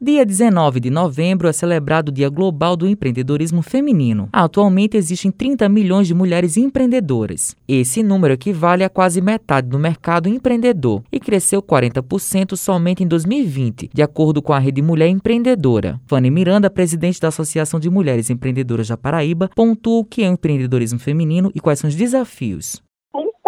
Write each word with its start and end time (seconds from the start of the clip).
Dia 0.00 0.24
19 0.24 0.78
de 0.78 0.90
novembro 0.90 1.48
é 1.48 1.52
celebrado 1.52 2.10
o 2.10 2.12
Dia 2.12 2.28
Global 2.28 2.76
do 2.76 2.86
Empreendedorismo 2.86 3.62
Feminino. 3.62 4.28
Atualmente 4.32 4.96
existem 4.96 5.28
30 5.28 5.68
milhões 5.68 6.06
de 6.06 6.14
mulheres 6.14 6.56
empreendedoras. 6.56 7.56
Esse 7.66 8.00
número 8.00 8.32
equivale 8.32 8.84
a 8.84 8.88
quase 8.88 9.20
metade 9.20 9.66
do 9.66 9.76
mercado 9.76 10.28
empreendedor 10.28 11.02
e 11.10 11.18
cresceu 11.18 11.60
40% 11.60 12.54
somente 12.54 13.02
em 13.02 13.08
2020, 13.08 13.90
de 13.92 14.00
acordo 14.00 14.40
com 14.40 14.52
a 14.52 14.60
Rede 14.60 14.80
Mulher 14.80 15.08
Empreendedora. 15.08 16.00
Fanny 16.06 16.30
Miranda, 16.30 16.70
presidente 16.70 17.20
da 17.20 17.26
Associação 17.26 17.80
de 17.80 17.90
Mulheres 17.90 18.30
Empreendedoras 18.30 18.86
da 18.86 18.96
Paraíba, 18.96 19.50
pontua 19.52 19.98
o 19.98 20.04
que 20.04 20.22
é 20.22 20.30
o 20.30 20.34
empreendedorismo 20.34 21.00
feminino 21.00 21.50
e 21.56 21.58
quais 21.58 21.80
são 21.80 21.88
os 21.88 21.96
desafios. 21.96 22.80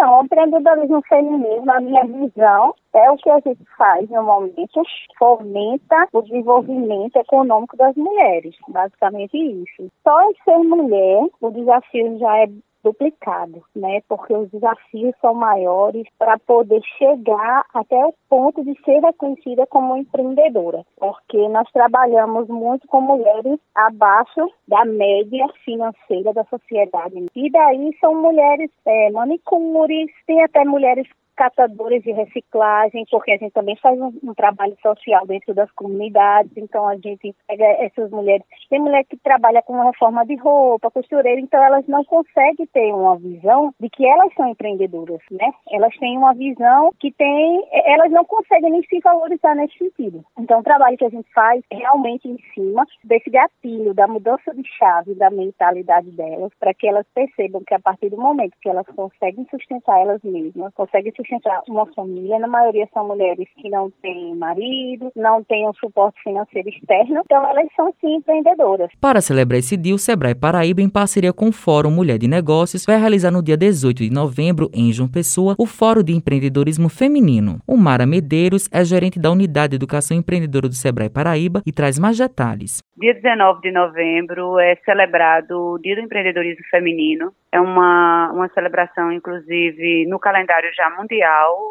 Então, 0.01 0.17
o 0.19 0.23
empreendedorismo 0.23 0.99
feminino, 1.07 1.63
na 1.63 1.79
minha 1.79 2.03
visão, 2.03 2.73
é 2.91 3.11
o 3.11 3.17
que 3.17 3.29
a 3.29 3.39
gente 3.39 3.63
faz 3.77 4.09
no 4.09 4.23
momento, 4.23 4.81
fomenta 5.15 6.07
o 6.11 6.23
desenvolvimento 6.23 7.17
econômico 7.17 7.77
das 7.77 7.95
mulheres, 7.95 8.55
basicamente 8.67 9.37
isso. 9.37 9.91
Só 10.01 10.23
em 10.23 10.33
ser 10.43 10.57
mulher, 10.57 11.27
o 11.39 11.51
desafio 11.51 12.17
já 12.17 12.35
é 12.35 12.47
duplicado, 12.83 13.63
né? 13.75 14.01
Porque 14.07 14.33
os 14.33 14.49
desafios 14.49 15.13
são 15.21 15.33
maiores 15.33 16.07
para 16.17 16.37
poder 16.39 16.81
chegar 16.97 17.65
até 17.73 18.05
o 18.05 18.13
ponto 18.29 18.63
de 18.63 18.73
ser 18.83 18.99
reconhecida 18.99 19.65
como 19.67 19.97
empreendedora, 19.97 20.83
porque 20.97 21.47
nós 21.49 21.69
trabalhamos 21.71 22.47
muito 22.47 22.87
com 22.87 23.01
mulheres 23.01 23.59
abaixo 23.75 24.51
da 24.67 24.85
média 24.85 25.47
financeira 25.63 26.33
da 26.33 26.43
sociedade. 26.45 27.25
E 27.35 27.49
daí 27.51 27.95
são 27.99 28.15
mulheres 28.15 28.69
é, 28.85 29.11
manicures, 29.11 30.11
tem 30.25 30.43
até 30.43 30.63
mulheres 30.63 31.07
catadores 31.35 32.03
de 32.03 32.11
reciclagem, 32.11 33.05
porque 33.09 33.31
a 33.31 33.37
gente 33.37 33.51
também 33.51 33.75
faz 33.77 33.99
um, 33.99 34.11
um, 34.23 34.33
trabalho 34.33 34.75
social 34.81 35.25
dentro 35.25 35.53
das 35.53 35.71
comunidades, 35.71 36.51
então 36.55 36.87
a 36.87 36.95
gente 36.95 37.35
pega 37.47 37.65
essas 37.83 38.09
mulheres. 38.11 38.45
Tem 38.69 38.79
mulher 38.79 39.03
que 39.05 39.17
trabalha 39.17 39.61
com 39.61 39.81
reforma 39.81 40.25
de 40.25 40.35
roupa, 40.35 40.91
costureira, 40.91 41.39
então 41.39 41.63
elas 41.63 41.85
não 41.87 42.03
conseguem 42.03 42.65
ter 42.73 42.93
uma 42.93 43.17
visão 43.17 43.73
de 43.79 43.89
que 43.89 44.05
elas 44.05 44.33
são 44.35 44.47
empreendedoras, 44.47 45.21
né? 45.31 45.51
Elas 45.71 45.95
têm 45.97 46.17
uma 46.17 46.33
visão 46.33 46.91
que 46.99 47.11
tem, 47.11 47.67
elas 47.71 48.11
não 48.11 48.25
conseguem 48.25 48.71
nem 48.71 48.83
se 48.83 48.99
valorizar 48.99 49.55
nesse 49.55 49.77
sentido. 49.77 50.23
Então 50.37 50.59
o 50.59 50.63
trabalho 50.63 50.97
que 50.97 51.05
a 51.05 51.09
gente 51.09 51.31
faz 51.33 51.63
é 51.71 51.77
realmente 51.77 52.27
em 52.27 52.37
cima 52.53 52.85
desse 53.03 53.29
gatilho, 53.29 53.93
da 53.93 54.07
mudança 54.07 54.53
de 54.53 54.63
chave 54.77 55.15
da 55.15 55.29
mentalidade 55.29 56.11
delas, 56.11 56.51
para 56.59 56.73
que 56.73 56.87
elas 56.87 57.05
percebam 57.13 57.63
que 57.65 57.73
a 57.73 57.79
partir 57.79 58.09
do 58.09 58.17
momento 58.17 58.57
que 58.61 58.69
elas 58.69 58.85
conseguem 58.87 59.45
sustentar 59.49 59.99
elas 59.99 60.21
mesmas, 60.23 60.73
conseguem 60.73 61.13
sustentar 61.21 61.51
sustentar 61.51 61.61
uma 61.67 61.85
família. 61.93 62.39
Na 62.39 62.47
maioria 62.47 62.87
são 62.93 63.07
mulheres 63.07 63.47
que 63.57 63.69
não 63.69 63.91
têm 64.01 64.35
marido, 64.35 65.11
não 65.15 65.43
têm 65.43 65.67
um 65.67 65.73
suporte 65.73 66.21
financeiro 66.23 66.69
externo, 66.69 67.21
então 67.25 67.49
elas 67.49 67.67
são 67.75 67.93
sim 67.99 68.15
empreendedoras. 68.15 68.89
Para 68.99 69.21
celebrar 69.21 69.59
esse 69.59 69.75
dia, 69.75 69.95
o 69.95 69.99
Sebrae 69.99 70.35
Paraíba, 70.35 70.81
em 70.81 70.89
parceria 70.89 71.33
com 71.33 71.49
o 71.49 71.51
Fórum 71.51 71.91
Mulher 71.91 72.17
de 72.17 72.27
Negócios, 72.27 72.85
vai 72.85 72.97
realizar 72.97 73.31
no 73.31 73.43
dia 73.43 73.57
18 73.57 74.03
de 74.03 74.11
novembro, 74.11 74.69
em 74.73 74.91
João 74.91 75.09
Pessoa, 75.09 75.55
o 75.57 75.65
Fórum 75.65 76.03
de 76.03 76.13
Empreendedorismo 76.13 76.89
Feminino. 76.89 77.59
O 77.67 77.77
Mara 77.77 78.05
Medeiros 78.05 78.69
é 78.71 78.83
gerente 78.83 79.19
da 79.19 79.31
Unidade 79.31 79.71
de 79.71 79.75
Educação 79.75 80.15
Empreendedora 80.15 80.67
do 80.67 80.75
Sebrae 80.75 81.09
Paraíba 81.09 81.61
e 81.65 81.71
traz 81.71 81.97
mais 81.97 82.17
detalhes. 82.17 82.81
Dia 82.97 83.15
19 83.15 83.61
de 83.61 83.71
novembro 83.71 84.59
é 84.59 84.75
celebrado 84.85 85.73
o 85.73 85.79
Dia 85.79 85.95
do 85.95 86.01
Empreendedorismo 86.01 86.63
Feminino. 86.69 87.33
É 87.51 87.59
uma, 87.59 88.31
uma 88.31 88.47
celebração, 88.49 89.11
inclusive, 89.11 90.05
no 90.07 90.19
calendário 90.19 90.69
já 90.73 90.89
mundial, 90.91 91.10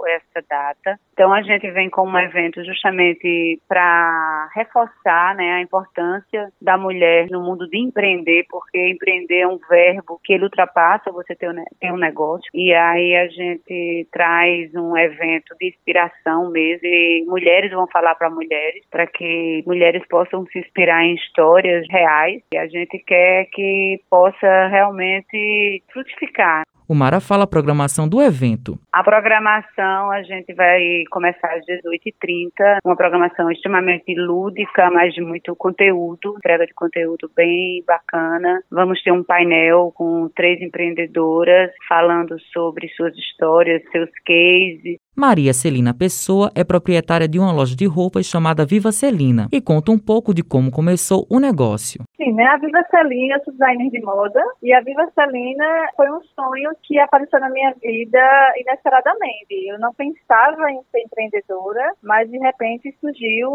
essa 0.07 0.45
data. 0.49 0.99
Então, 1.13 1.33
a 1.33 1.43
gente 1.43 1.71
vem 1.71 1.91
com 1.91 2.09
um 2.09 2.19
evento 2.19 2.65
justamente 2.65 3.61
para 3.69 4.49
reforçar 4.55 5.35
né, 5.35 5.53
a 5.53 5.61
importância 5.61 6.51
da 6.61 6.79
mulher 6.79 7.27
no 7.31 7.43
mundo 7.43 7.69
de 7.69 7.79
empreender, 7.79 8.47
porque 8.49 8.89
empreender 8.89 9.41
é 9.41 9.47
um 9.47 9.59
verbo 9.69 10.19
que 10.25 10.33
ele 10.33 10.45
ultrapassa 10.45 11.13
você 11.13 11.35
ter 11.35 11.51
um 11.93 11.97
negócio. 11.99 12.49
E 12.55 12.73
aí 12.73 13.17
a 13.17 13.29
gente 13.29 14.09
traz 14.11 14.75
um 14.75 14.97
evento 14.97 15.55
de 15.61 15.69
inspiração 15.69 16.51
mesmo, 16.51 16.87
e 16.87 17.25
mulheres 17.27 17.71
vão 17.71 17.87
falar 17.89 18.15
para 18.15 18.31
mulheres, 18.31 18.83
para 18.91 19.07
que 19.07 19.63
mulheres 19.67 20.03
possam 20.09 20.47
se 20.47 20.59
inspirar 20.59 21.05
em 21.05 21.15
histórias 21.15 21.87
reais. 21.91 22.43
E 22.55 22.57
a 22.57 22.67
gente 22.67 22.99
quer 22.99 23.47
que 23.53 24.01
possa 24.09 24.69
realmente 24.69 25.83
frutificar. 25.93 26.63
O 26.91 26.95
Mara 26.97 27.21
fala 27.21 27.45
a 27.45 27.47
programação 27.47 28.09
do 28.09 28.21
evento. 28.21 28.77
A 28.93 29.05
programação 29.05 30.11
a 30.11 30.25
gente 30.25 30.53
vai 30.53 31.05
começar 31.09 31.47
às 31.55 31.65
18h30, 31.65 32.79
uma 32.85 32.97
programação 32.97 33.49
extremamente 33.49 34.13
lúdica, 34.17 34.91
mas 34.91 35.15
de 35.15 35.21
muito 35.21 35.55
conteúdo, 35.55 36.35
entrega 36.37 36.67
de 36.67 36.75
conteúdo 36.75 37.31
bem 37.37 37.85
bacana. 37.87 38.61
Vamos 38.69 39.01
ter 39.05 39.13
um 39.13 39.23
painel 39.23 39.93
com 39.95 40.29
três 40.35 40.61
empreendedoras 40.61 41.71
falando 41.89 42.37
sobre 42.53 42.89
suas 42.89 43.17
histórias, 43.17 43.85
seus 43.93 44.11
cases, 44.27 44.99
Maria 45.17 45.53
Celina 45.53 45.93
Pessoa 45.93 46.51
é 46.55 46.63
proprietária 46.63 47.29
de 47.29 47.39
uma 47.39 47.53
loja 47.53 47.75
de 47.75 47.85
roupas 47.85 48.27
chamada 48.27 48.65
Viva 48.65 48.93
Celina 48.93 49.49
e 49.53 49.61
conta 49.61 49.91
um 49.91 49.99
pouco 49.99 50.33
de 50.33 50.43
como 50.43 50.71
começou 50.71 51.27
o 51.29 51.41
negócio. 51.41 52.03
Sim, 52.17 52.33
né? 52.33 52.45
A 52.47 52.57
Viva 52.57 52.83
Celina, 52.91 53.41
sou 53.45 53.53
designer 53.53 53.91
de 53.91 54.01
moda 54.01 54.41
e 54.63 54.73
a 54.73 54.81
Viva 54.81 55.11
Celina 55.15 55.89
foi 55.97 56.11
um 56.11 56.23
sonho 56.23 56.71
que 56.83 56.99
apareceu 56.99 57.41
na 57.41 57.51
minha 57.51 57.75
vida 57.83 58.55
inesperadamente. 58.57 59.69
Eu 59.69 59.79
não 59.81 59.93
pensava 59.93 60.71
em 60.71 60.81
ser 60.91 61.01
empreendedora, 61.01 61.93
mas 62.03 62.31
de 62.31 62.39
repente 62.39 62.97
surgiu 63.01 63.51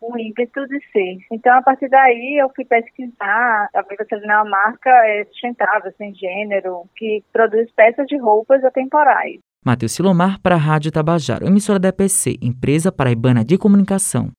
um 0.00 0.18
ímpeto 0.18 0.66
de 0.68 0.80
ser. 0.92 1.18
Então, 1.32 1.58
a 1.58 1.62
partir 1.62 1.88
daí, 1.88 2.40
eu 2.40 2.50
fui 2.54 2.64
pesquisar. 2.64 3.68
A 3.74 3.82
Viva 3.82 4.04
Celina 4.08 4.32
é 4.32 4.36
uma 4.36 4.50
marca 4.50 4.90
é, 4.90 5.24
sustentável, 5.24 5.92
sem 5.98 6.14
gênero, 6.14 6.84
que 6.96 7.22
produz 7.32 7.70
peças 7.72 8.06
de 8.06 8.16
roupas 8.16 8.64
atemporais. 8.64 9.40
Matheus 9.64 9.92
Silomar 9.92 10.38
para 10.40 10.56
a 10.56 10.58
Rádio 10.58 10.92
Tabajaro, 10.92 11.46
emissora 11.46 11.78
da 11.78 11.88
EPC, 11.88 12.36
Empresa 12.42 12.92
Paraibana 12.92 13.42
de 13.42 13.56
Comunicação. 13.56 14.30